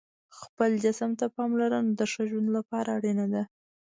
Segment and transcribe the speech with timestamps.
[0.39, 3.43] خپل جسم ته پاملرنه د ښه ژوند لپاره اړینه ده.